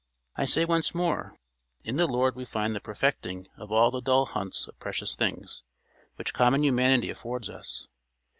I 0.35 0.45
say 0.45 0.65
once 0.65 0.95
more, 0.95 1.37
in 1.83 1.97
the 1.97 2.07
Lord 2.07 2.35
we 2.35 2.43
find 2.43 2.75
the 2.75 2.79
perfecting 2.79 3.47
of 3.55 3.71
all 3.71 3.91
the 3.91 4.01
dull 4.01 4.25
hunts 4.25 4.67
of 4.67 4.79
precious 4.79 5.15
things 5.15 5.61
which 6.15 6.33
common 6.33 6.63
humanity 6.63 7.11
affords 7.11 7.51
us. 7.51 7.85